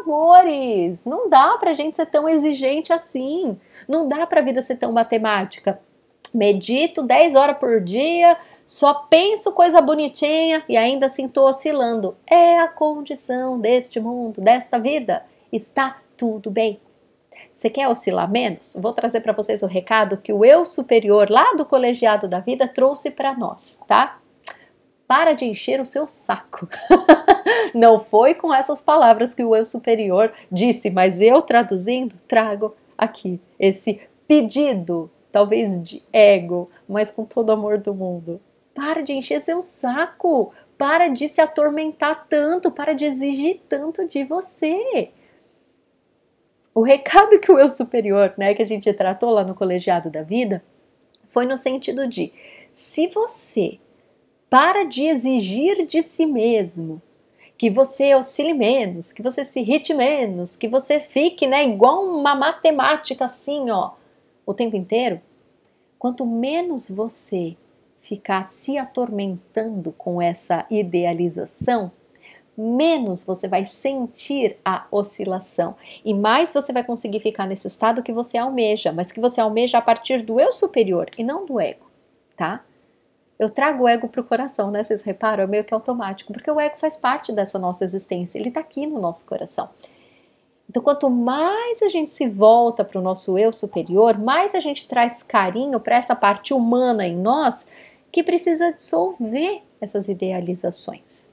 Amores, 0.00 1.04
não 1.04 1.28
dá 1.28 1.56
pra 1.58 1.72
gente 1.72 1.96
ser 1.96 2.06
tão 2.06 2.28
exigente 2.28 2.92
assim. 2.92 3.58
Não 3.88 4.08
dá 4.08 4.26
pra 4.26 4.40
vida 4.40 4.62
ser 4.62 4.76
tão 4.76 4.92
matemática. 4.92 5.80
Medito 6.34 7.02
10 7.02 7.34
horas 7.34 7.58
por 7.58 7.80
dia, 7.80 8.36
só 8.68 8.92
penso 8.92 9.50
coisa 9.52 9.80
bonitinha 9.80 10.62
e 10.68 10.76
ainda 10.76 11.06
assim 11.06 11.26
tô 11.26 11.48
oscilando. 11.48 12.14
É 12.26 12.58
a 12.58 12.68
condição 12.68 13.58
deste 13.58 13.98
mundo, 13.98 14.42
desta 14.42 14.78
vida. 14.78 15.24
Está 15.50 15.96
tudo 16.18 16.50
bem. 16.50 16.78
Você 17.54 17.70
quer 17.70 17.88
oscilar 17.88 18.30
menos? 18.30 18.76
Vou 18.78 18.92
trazer 18.92 19.22
para 19.22 19.32
vocês 19.32 19.62
o 19.62 19.66
recado 19.66 20.18
que 20.18 20.34
o 20.34 20.44
eu 20.44 20.66
superior 20.66 21.30
lá 21.30 21.54
do 21.54 21.64
colegiado 21.64 22.28
da 22.28 22.40
vida 22.40 22.68
trouxe 22.68 23.10
para 23.10 23.34
nós, 23.34 23.78
tá? 23.86 24.18
Para 25.06 25.32
de 25.32 25.46
encher 25.46 25.80
o 25.80 25.86
seu 25.86 26.06
saco. 26.06 26.68
Não 27.74 27.98
foi 27.98 28.34
com 28.34 28.52
essas 28.52 28.82
palavras 28.82 29.32
que 29.32 29.42
o 29.42 29.56
eu 29.56 29.64
superior 29.64 30.30
disse, 30.52 30.90
mas 30.90 31.22
eu 31.22 31.40
traduzindo, 31.40 32.16
trago 32.28 32.76
aqui 32.98 33.40
esse 33.58 33.98
pedido, 34.26 35.10
talvez 35.32 35.82
de 35.82 36.02
ego, 36.12 36.68
mas 36.86 37.10
com 37.10 37.24
todo 37.24 37.48
o 37.48 37.52
amor 37.52 37.78
do 37.78 37.94
mundo. 37.94 38.38
Para 38.78 39.02
de 39.02 39.12
encher 39.12 39.42
seu 39.42 39.60
saco. 39.60 40.52
Para 40.78 41.08
de 41.08 41.28
se 41.28 41.40
atormentar 41.40 42.28
tanto, 42.28 42.70
para 42.70 42.92
de 42.92 43.06
exigir 43.06 43.60
tanto 43.68 44.06
de 44.06 44.22
você. 44.22 45.10
O 46.72 46.80
recado 46.80 47.40
que 47.40 47.50
o 47.50 47.58
eu 47.58 47.68
superior, 47.68 48.34
né, 48.38 48.54
que 48.54 48.62
a 48.62 48.66
gente 48.66 48.92
tratou 48.92 49.30
lá 49.30 49.42
no 49.42 49.56
colegiado 49.56 50.08
da 50.08 50.22
vida, 50.22 50.62
foi 51.30 51.44
no 51.44 51.58
sentido 51.58 52.06
de 52.06 52.32
se 52.70 53.08
você 53.08 53.80
para 54.48 54.84
de 54.84 55.06
exigir 55.06 55.84
de 55.84 56.00
si 56.00 56.24
mesmo 56.24 57.02
que 57.56 57.68
você 57.68 58.14
oscile 58.14 58.54
menos, 58.54 59.12
que 59.12 59.20
você 59.20 59.44
se 59.44 59.58
irrite 59.58 59.92
menos, 59.92 60.54
que 60.54 60.68
você 60.68 61.00
fique, 61.00 61.48
né, 61.48 61.64
igual 61.64 62.04
uma 62.04 62.36
matemática 62.36 63.24
assim, 63.24 63.68
ó, 63.70 63.94
o 64.46 64.54
tempo 64.54 64.76
inteiro. 64.76 65.20
Quanto 65.98 66.24
menos 66.24 66.88
você 66.88 67.56
ficar 68.08 68.44
se 68.44 68.78
atormentando 68.78 69.92
com 69.92 70.20
essa 70.20 70.64
idealização, 70.70 71.92
menos 72.56 73.22
você 73.22 73.46
vai 73.46 73.66
sentir 73.66 74.56
a 74.64 74.86
oscilação 74.90 75.74
e 76.02 76.14
mais 76.14 76.50
você 76.50 76.72
vai 76.72 76.82
conseguir 76.82 77.20
ficar 77.20 77.46
nesse 77.46 77.66
estado 77.66 78.02
que 78.02 78.12
você 78.12 78.38
almeja, 78.38 78.92
mas 78.92 79.12
que 79.12 79.20
você 79.20 79.40
almeja 79.42 79.76
a 79.76 79.82
partir 79.82 80.22
do 80.22 80.40
eu 80.40 80.52
superior 80.52 81.10
e 81.18 81.22
não 81.22 81.44
do 81.44 81.60
ego, 81.60 81.84
tá? 82.34 82.64
Eu 83.38 83.50
trago 83.50 83.84
o 83.84 83.88
ego 83.88 84.08
para 84.08 84.22
o 84.22 84.24
coração, 84.24 84.70
né? 84.70 84.82
Vocês 84.82 85.02
reparam? 85.02 85.44
É 85.44 85.46
meio 85.46 85.62
que 85.62 85.72
automático, 85.72 86.32
porque 86.32 86.50
o 86.50 86.58
ego 86.58 86.78
faz 86.80 86.96
parte 86.96 87.30
dessa 87.30 87.58
nossa 87.58 87.84
existência, 87.84 88.38
ele 88.38 88.48
está 88.48 88.60
aqui 88.60 88.86
no 88.86 89.00
nosso 89.00 89.26
coração. 89.26 89.68
Então, 90.68 90.82
quanto 90.82 91.08
mais 91.08 91.80
a 91.82 91.88
gente 91.88 92.12
se 92.12 92.28
volta 92.28 92.84
para 92.84 92.98
o 92.98 93.02
nosso 93.02 93.38
eu 93.38 93.52
superior, 93.52 94.18
mais 94.18 94.54
a 94.54 94.60
gente 94.60 94.88
traz 94.88 95.22
carinho 95.22 95.78
para 95.78 95.96
essa 95.96 96.16
parte 96.16 96.52
humana 96.52 97.06
em 97.06 97.16
nós 97.16 97.66
que 98.10 98.22
precisa 98.22 98.72
dissolver 98.72 99.62
essas 99.80 100.08
idealizações. 100.08 101.30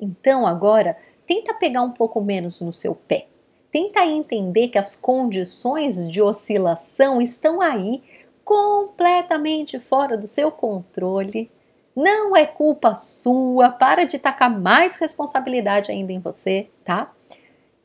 Então, 0.00 0.46
agora, 0.46 0.96
tenta 1.26 1.54
pegar 1.54 1.82
um 1.82 1.92
pouco 1.92 2.20
menos 2.20 2.60
no 2.60 2.72
seu 2.72 2.94
pé. 2.94 3.28
Tenta 3.70 4.04
entender 4.04 4.68
que 4.68 4.78
as 4.78 4.94
condições 4.94 6.10
de 6.10 6.20
oscilação 6.20 7.22
estão 7.22 7.60
aí 7.60 8.02
completamente 8.44 9.78
fora 9.78 10.16
do 10.16 10.26
seu 10.26 10.50
controle. 10.50 11.50
Não 11.94 12.36
é 12.36 12.46
culpa 12.46 12.94
sua, 12.94 13.70
para 13.70 14.04
de 14.04 14.18
tacar 14.18 14.50
mais 14.50 14.96
responsabilidade 14.96 15.90
ainda 15.90 16.12
em 16.12 16.18
você, 16.18 16.68
tá? 16.84 17.14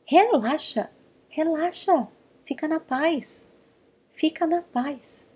Relaxa, 0.04 0.90
relaxa, 1.28 2.08
fica 2.44 2.66
na 2.66 2.80
paz, 2.80 3.46
fica 4.12 4.46
na 4.46 4.62
paz. 4.62 5.27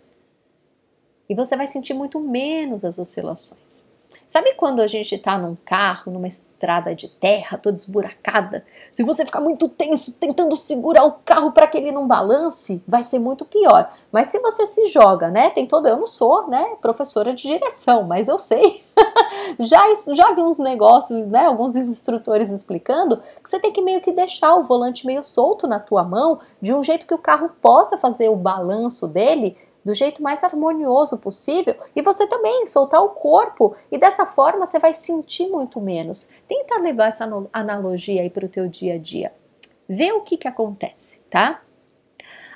E 1.33 1.35
você 1.35 1.57
vai 1.57 1.67
sentir 1.67 1.95
muito 1.95 2.21
menos 2.21 2.85
as 2.85 2.99
oscilações. 2.99 3.87
Sabe 4.29 4.53
quando 4.53 4.81
a 4.81 4.87
gente 4.87 5.15
está 5.15 5.39
num 5.39 5.57
carro, 5.65 6.13
numa 6.13 6.29
estrada 6.29 6.95
de 6.95 7.09
terra, 7.09 7.57
toda 7.57 7.75
esburacada? 7.75 8.67
Se 8.93 9.03
você 9.03 9.25
ficar 9.25 9.41
muito 9.41 9.67
tenso 9.67 10.13
tentando 10.13 10.55
segurar 10.59 11.05
o 11.07 11.13
carro 11.25 11.51
para 11.53 11.67
que 11.67 11.79
ele 11.79 11.91
não 11.91 12.07
balance, 12.07 12.83
vai 12.87 13.03
ser 13.03 13.19
muito 13.19 13.47
pior. 13.47 13.91
Mas 14.13 14.29
se 14.29 14.39
você 14.41 14.67
se 14.67 14.89
joga, 14.89 15.31
né? 15.31 15.49
Tem 15.49 15.67
todo, 15.67 15.89
eu 15.89 15.97
não 15.97 16.07
sou, 16.07 16.47
né, 16.49 16.77
professora 16.83 17.33
de 17.33 17.49
direção, 17.49 18.03
mas 18.03 18.29
eu 18.29 18.39
sei. 18.39 18.85
já 19.59 19.81
já 20.13 20.35
vi 20.35 20.43
uns 20.43 20.59
negócios, 20.59 21.27
né, 21.29 21.47
alguns 21.47 21.77
instrutores 21.77 22.51
explicando 22.51 23.23
que 23.43 23.49
você 23.49 23.59
tem 23.59 23.73
que 23.73 23.81
meio 23.81 24.03
que 24.03 24.13
deixar 24.13 24.55
o 24.57 24.65
volante 24.65 25.07
meio 25.07 25.23
solto 25.23 25.67
na 25.67 25.81
tua 25.81 26.05
mão, 26.05 26.41
de 26.61 26.75
um 26.75 26.85
jeito 26.85 27.07
que 27.07 27.15
o 27.15 27.19
carro 27.19 27.51
possa 27.63 27.97
fazer 27.97 28.29
o 28.29 28.37
balanço 28.37 29.09
dele 29.09 29.57
do 29.85 29.95
jeito 29.95 30.23
mais 30.23 30.43
harmonioso 30.45 31.19
possível 31.19 31.75
e 31.95 32.03
você 32.03 32.27
também 32.27 32.67
soltar 32.67 33.03
o 33.03 33.11
corpo 33.11 33.75
e 33.91 33.99
dessa 33.99 34.27
forma 34.27 34.67
você 34.67 34.79
vai 34.79 34.95
sentir 34.95 35.49
muito 35.49 35.81
menos. 35.81 36.31
Tenta 36.49 36.79
levar 36.79 37.09
essa 37.09 37.29
analogia 37.53 38.23
aí 38.23 38.31
para 38.31 38.47
o 38.47 38.49
teu 38.49 38.69
dia 38.69 38.95
a 38.95 38.99
dia. 38.99 39.33
Vê 39.89 40.13
o 40.13 40.23
que 40.23 40.37
que 40.37 40.49
acontece, 40.49 41.21
tá? 41.29 41.61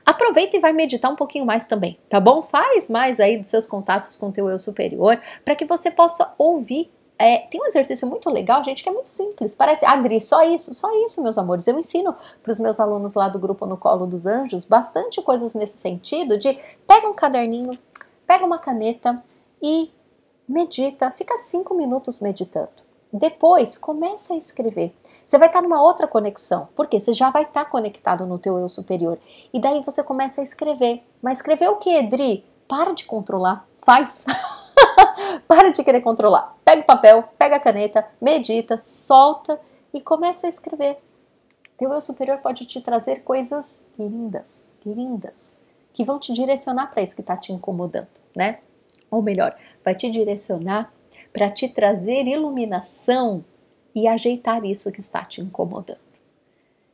Aproveita 0.05 0.57
e 0.57 0.61
vai 0.61 0.73
meditar 0.73 1.11
um 1.11 1.17
pouquinho 1.17 1.45
mais 1.45 1.67
também, 1.67 1.99
tá 2.09 2.21
bom? 2.21 2.43
Faz 2.45 2.89
mais 2.89 3.19
aí 3.19 3.37
dos 3.37 3.49
seus 3.49 3.67
contatos 3.67 4.17
com 4.17 4.29
o 4.29 4.33
teu 4.33 4.49
eu 4.49 4.59
superior 4.59 5.21
para 5.45 5.57
que 5.57 5.65
você 5.65 5.91
possa 5.91 6.33
ouvir 6.39 6.93
é, 7.19 7.39
tem 7.51 7.61
um 7.61 7.67
exercício 7.67 8.07
muito 8.07 8.29
legal, 8.29 8.63
gente, 8.63 8.83
que 8.83 8.89
é 8.89 8.93
muito 8.93 9.09
simples. 9.09 9.55
Parece, 9.55 9.85
Adri, 9.87 10.21
só 10.21 10.43
isso, 10.43 10.75
só 10.75 10.89
isso, 11.05 11.23
meus 11.23 11.39
amores. 11.39 11.67
Eu 11.67 11.79
ensino 11.79 12.15
para 12.43 12.53
os 12.53 12.59
meus 12.59 12.79
alunos 12.79 13.15
lá 13.15 13.29
do 13.29 13.39
grupo 13.39 13.65
No 13.65 13.77
Colo 13.77 14.07
dos 14.07 14.27
Anjos 14.27 14.65
bastante 14.65 15.23
coisas 15.23 15.55
nesse 15.55 15.79
sentido 15.79 16.39
de 16.39 16.59
pega 16.87 17.09
um 17.09 17.15
caderninho, 17.15 17.79
pega 18.27 18.45
uma 18.45 18.59
caneta 18.59 19.23
e 19.63 19.91
medita, 20.47 21.11
fica 21.11 21.37
cinco 21.39 21.75
minutos 21.75 22.21
meditando. 22.21 22.87
Depois, 23.11 23.79
começa 23.79 24.35
a 24.35 24.37
escrever. 24.37 24.95
Você 25.25 25.39
vai 25.39 25.49
estar 25.49 25.63
numa 25.63 25.83
outra 25.83 26.07
conexão, 26.07 26.69
porque 26.77 27.01
você 27.01 27.15
já 27.15 27.31
vai 27.31 27.45
estar 27.45 27.65
conectado 27.65 28.27
no 28.27 28.39
teu 28.39 28.59
eu 28.59 28.69
superior. 28.69 29.19
E 29.53 29.61
daí 29.61 29.83
você 29.83 30.03
começa 30.03 30.41
a 30.41 30.45
escrever. 30.45 31.01
Mas 31.23 31.39
escrever 31.39 31.69
o 31.69 31.77
que, 31.77 31.97
Adri? 31.97 32.45
Para 32.69 32.93
de 32.93 33.07
controlar, 33.07 33.67
faz. 33.83 34.27
Para 35.49 35.71
de 35.71 35.83
querer 35.83 36.03
controlar. 36.03 36.56
Pega 36.67 36.83
o 36.83 36.85
papel, 36.85 37.23
pega 37.39 37.55
a 37.55 37.61
caneta, 37.61 38.05
medita, 38.21 38.77
solta 38.77 39.61
e 39.95 40.01
começa 40.01 40.49
a 40.49 40.51
escrever. 40.51 40.97
Teu 41.79 41.93
eu 41.93 42.01
superior 42.01 42.39
pode 42.39 42.67
te 42.67 42.81
trazer 42.81 43.23
coisas 43.23 43.81
lindas, 43.97 44.67
lindas, 44.85 45.57
que 45.93 46.05
vão 46.05 46.19
te 46.19 46.33
direcionar 46.33 46.91
para 46.91 47.05
isso 47.05 47.15
que 47.15 47.21
está 47.21 47.37
te 47.37 47.53
incomodando, 47.53 48.09
né? 48.35 48.59
Ou 49.09 49.23
melhor, 49.23 49.57
vai 49.85 49.95
te 49.95 50.11
direcionar 50.11 50.93
para 51.33 51.49
te 51.49 51.69
trazer 51.69 52.27
iluminação 52.27 53.45
e 53.95 54.09
ajeitar 54.09 54.65
isso 54.65 54.91
que 54.91 55.01
está 55.01 55.25
te 55.25 55.41
incomodando. 55.41 56.01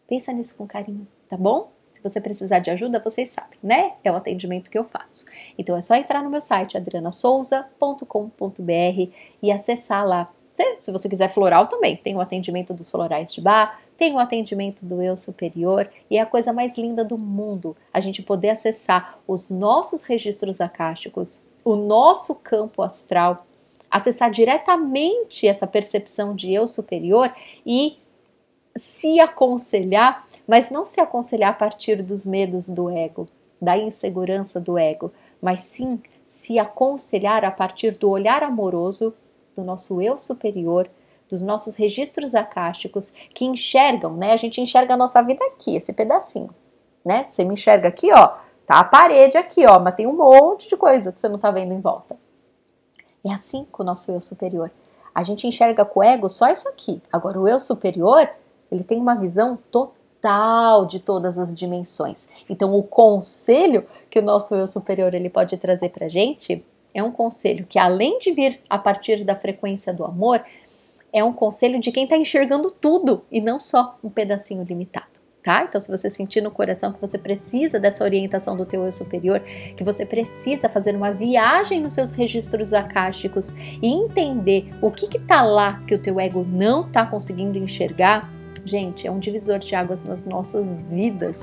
Pensa 0.07 0.35
nisso 0.35 0.55
com 0.55 0.67
carinho, 0.67 1.07
tá 1.31 1.37
bom? 1.39 1.73
Se 2.03 2.11
você 2.11 2.21
precisar 2.21 2.59
de 2.59 2.69
ajuda, 2.69 2.99
vocês 2.99 3.31
sabem, 3.31 3.57
né? 3.63 3.93
É 4.03 4.11
o 4.11 4.17
atendimento 4.17 4.69
que 4.69 4.77
eu 4.77 4.83
faço. 4.83 5.25
Então 5.57 5.77
é 5.77 5.81
só 5.81 5.95
entrar 5.95 6.21
no 6.21 6.31
meu 6.31 6.41
site 6.41 6.77
adrianasouza.com.br 6.77 9.13
e 9.41 9.53
acessar 9.53 10.05
lá. 10.05 10.29
Se, 10.53 10.79
se 10.81 10.91
você 10.91 11.09
quiser 11.09 11.33
floral 11.33 11.69
também, 11.69 11.97
tem 11.97 12.17
o 12.17 12.21
atendimento 12.21 12.75
dos 12.75 12.91
florais 12.91 13.33
de 13.33 13.41
bar, 13.41 13.81
tem 13.97 14.15
o 14.15 14.19
atendimento 14.19 14.85
do 14.85 15.01
eu 15.01 15.17
superior 15.17 15.89
e 16.11 16.17
é 16.17 16.21
a 16.21 16.27
coisa 16.27 16.53
mais 16.53 16.77
linda 16.77 17.05
do 17.05 17.17
mundo 17.17 17.77
a 17.93 18.01
gente 18.01 18.21
poder 18.21 18.51
acessar 18.51 19.21
os 19.29 19.49
nossos 19.49 20.03
registros 20.03 20.61
acásticos, 20.61 21.41
o 21.65 21.77
nosso 21.77 22.35
campo 22.35 22.83
astral, 22.83 23.47
acessar 23.89 24.29
diretamente 24.29 25.47
essa 25.47 25.69
percepção 25.69 26.35
de 26.35 26.53
eu 26.53 26.67
superior 26.67 27.33
e 27.65 27.97
se 28.77 29.21
aconselhar 29.21 30.27
mas 30.53 30.69
não 30.69 30.85
se 30.85 31.01
aconselhar 31.01 31.49
a 31.49 31.55
partir 31.55 32.03
dos 32.03 32.27
medos 32.27 32.69
do 32.69 32.91
ego, 32.91 33.25
da 33.59 33.75
insegurança 33.79 34.61
do 34.61 34.77
ego, 34.77 35.11
mas 35.41 35.63
sim 35.63 35.99
se 36.27 36.59
aconselhar 36.59 37.43
a 37.43 37.51
partir 37.51 37.97
do 37.97 38.11
olhar 38.11 38.43
amoroso 38.43 39.17
do 39.57 39.65
nosso 39.65 40.03
eu 40.03 40.19
superior, 40.19 40.91
dos 41.27 41.41
nossos 41.41 41.75
registros 41.75 42.35
acásticos 42.35 43.15
que 43.35 43.47
enxergam, 43.47 44.15
né? 44.15 44.35
A 44.35 44.37
gente 44.37 44.61
enxerga 44.61 44.93
a 44.93 44.97
nossa 44.99 45.23
vida 45.23 45.43
aqui, 45.47 45.75
esse 45.75 45.91
pedacinho, 45.91 46.51
né? 47.03 47.25
Você 47.31 47.45
me 47.45 47.55
enxerga 47.55 47.89
aqui, 47.89 48.13
ó, 48.13 48.35
tá 48.67 48.79
a 48.79 48.85
parede 48.85 49.39
aqui, 49.39 49.65
ó, 49.65 49.81
mas 49.81 49.95
tem 49.95 50.07
um 50.07 50.15
monte 50.15 50.69
de 50.69 50.77
coisa 50.77 51.13
que 51.13 51.19
você 51.19 51.31
não 51.31 51.39
tá 51.39 51.51
vendo 51.51 51.73
em 51.73 51.81
volta. 51.81 52.15
É 53.25 53.33
assim 53.33 53.67
com 53.73 53.83
o 53.83 53.87
nosso 53.87 54.13
eu 54.13 54.21
superior. 54.21 54.71
A 55.15 55.23
gente 55.23 55.47
enxerga 55.47 55.83
com 55.87 56.01
o 56.01 56.03
ego 56.03 56.29
só 56.29 56.51
isso 56.51 56.69
aqui. 56.69 57.01
Agora, 57.11 57.41
o 57.41 57.49
eu 57.49 57.59
superior, 57.59 58.29
ele 58.71 58.85
tem 58.85 59.01
uma 59.01 59.15
visão 59.15 59.59
total 59.71 60.02
de 60.89 61.01
todas 61.01 61.39
as 61.39 61.55
dimensões. 61.55 62.29
Então, 62.49 62.75
o 62.77 62.83
conselho 62.83 63.85
que 64.09 64.19
o 64.19 64.23
nosso 64.23 64.55
eu 64.55 64.69
superior 64.69 65.15
ele 65.15 65.29
pode 65.29 65.57
trazer 65.57 65.89
para 65.89 66.09
gente 66.09 66.65
é 66.95 67.03
um 67.03 67.11
conselho 67.11 67.67
que, 67.67 67.79
além 67.79 68.19
de 68.19 68.33
vir 68.33 68.61
a 68.69 68.79
partir 68.79 69.25
da 69.25 69.35
frequência 69.35 69.93
do 69.93 70.05
amor, 70.05 70.45
é 71.13 71.25
um 71.25 71.33
conselho 71.33 71.81
de 71.81 71.91
quem 71.91 72.05
está 72.05 72.17
enxergando 72.17 72.71
tudo 72.71 73.25
e 73.31 73.41
não 73.41 73.59
só 73.59 73.99
um 74.03 74.09
pedacinho 74.09 74.63
limitado. 74.63 75.13
Tá? 75.43 75.65
Então, 75.65 75.81
se 75.81 75.91
você 75.91 76.09
sentir 76.09 76.41
no 76.41 76.53
coração 76.53 76.93
que 76.93 77.01
você 77.01 77.19
precisa 77.19 77.81
dessa 77.81 78.05
orientação 78.05 78.57
do 78.57 78.65
teu 78.65 78.85
eu 78.85 78.93
superior, 78.93 79.41
que 79.77 79.83
você 79.83 80.07
precisa 80.07 80.69
fazer 80.69 80.95
uma 80.95 81.11
viagem 81.11 81.81
nos 81.81 81.95
seus 81.95 82.13
registros 82.13 82.73
acásticos 82.73 83.53
e 83.83 83.89
entender 83.89 84.73
o 84.81 84.89
que 84.89 85.17
está 85.17 85.43
lá 85.43 85.83
que 85.85 85.97
o 85.97 85.99
teu 86.01 86.21
ego 86.21 86.47
não 86.49 86.87
está 86.87 87.05
conseguindo 87.05 87.59
enxergar, 87.59 88.32
gente, 88.65 89.07
é 89.07 89.11
um 89.11 89.19
divisor 89.19 89.59
de 89.59 89.75
águas 89.75 90.05
nas 90.05 90.25
nossas 90.25 90.85
vidas. 90.85 91.37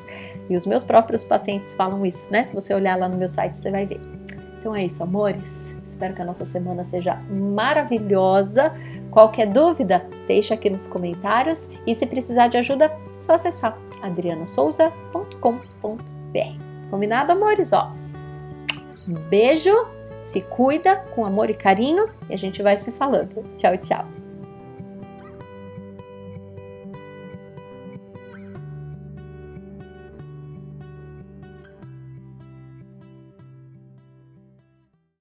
E 0.50 0.58
os 0.58 0.66
meus 0.66 0.84
próprios 0.84 1.24
pacientes 1.24 1.76
falam 1.76 2.06
isso, 2.06 2.32
né? 2.32 2.44
Se 2.44 2.56
você 2.56 2.74
olhar 2.74 2.98
lá 2.98 3.08
no 3.08 3.18
meu 3.18 3.30
site, 3.30 3.58
você 3.58 3.72
vai 3.72 3.86
ver. 3.86 4.02
Então 4.60 4.76
é 4.76 4.86
isso, 4.86 5.04
amores. 5.04 5.74
Espero 5.88 6.14
que 6.14 6.22
a 6.22 6.26
nossa 6.26 6.46
semana 6.46 6.86
seja 6.86 7.16
maravilhosa. 7.30 8.74
Qualquer 9.12 9.48
dúvida, 9.48 10.06
deixa 10.28 10.54
aqui 10.54 10.70
nos 10.70 10.86
comentários 10.86 11.72
e 11.86 11.96
se 11.96 12.06
precisar 12.06 12.48
de 12.48 12.58
ajuda, 12.58 12.92
só 13.18 13.34
acessar 13.34 13.76
adrianasouza.com.br. 14.02 16.90
Combinado, 16.90 17.32
amores? 17.32 17.74
Ó, 17.74 17.92
beijo, 19.30 19.74
se 20.20 20.42
cuida 20.42 20.98
com 21.16 21.26
amor 21.26 21.50
e 21.50 21.54
carinho 21.54 22.10
e 22.30 22.34
a 22.34 22.38
gente 22.38 22.62
vai 22.62 22.80
se 22.80 22.92
falando. 22.92 23.44
Tchau, 23.58 23.78
tchau. 23.78 24.19